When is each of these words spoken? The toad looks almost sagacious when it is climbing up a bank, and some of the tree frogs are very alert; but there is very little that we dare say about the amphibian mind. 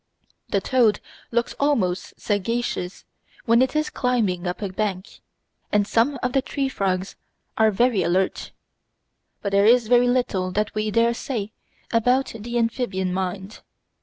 The 0.49 0.61
toad 0.61 0.99
looks 1.29 1.53
almost 1.59 2.19
sagacious 2.19 3.05
when 3.45 3.61
it 3.61 3.75
is 3.75 3.91
climbing 3.91 4.47
up 4.47 4.63
a 4.63 4.69
bank, 4.69 5.21
and 5.71 5.85
some 5.85 6.17
of 6.23 6.33
the 6.33 6.41
tree 6.41 6.69
frogs 6.69 7.15
are 7.55 7.69
very 7.69 8.01
alert; 8.01 8.49
but 9.43 9.51
there 9.51 9.67
is 9.67 9.87
very 9.87 10.07
little 10.07 10.49
that 10.53 10.73
we 10.73 10.89
dare 10.89 11.13
say 11.13 11.51
about 11.93 12.33
the 12.35 12.57
amphibian 12.57 13.13
mind. 13.13 13.59